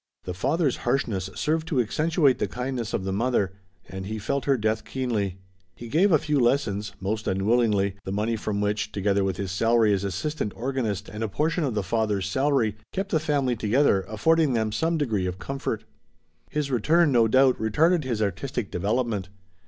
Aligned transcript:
The 0.23 0.33
father's 0.33 0.77
harshness 0.77 1.29
served 1.35 1.67
to 1.67 1.79
accentuate 1.79 2.39
the 2.39 2.47
kindness 2.47 2.91
of 2.91 3.03
the 3.03 3.13
mother, 3.13 3.53
and 3.87 4.07
he 4.07 4.17
felt 4.17 4.45
her 4.45 4.57
death 4.57 4.83
keenly. 4.83 5.37
He 5.75 5.89
gave 5.89 6.11
a 6.11 6.17
few 6.17 6.39
lessons, 6.39 6.93
most 6.99 7.27
unwillingly, 7.27 7.97
the 8.03 8.11
money 8.11 8.35
from 8.35 8.61
which, 8.61 8.91
together 8.91 9.23
with 9.23 9.37
his 9.37 9.51
salary 9.51 9.93
as 9.93 10.03
assistant 10.03 10.53
organist 10.55 11.07
and 11.07 11.23
a 11.23 11.27
portion 11.29 11.63
of 11.63 11.75
the 11.75 11.83
father's 11.83 12.27
salary, 12.27 12.77
kept 12.91 13.11
the 13.11 13.19
family 13.19 13.55
together, 13.55 14.01
affording 14.09 14.53
them 14.53 14.71
some 14.71 14.97
degree 14.97 15.27
of 15.27 15.37
comfort. 15.37 15.85
His 16.49 16.71
return, 16.71 17.11
no 17.11 17.27
doubt, 17.27 17.55
retarded 17.59 18.03
his 18.03 18.23
artistic 18.23 18.71
development. 18.71 19.29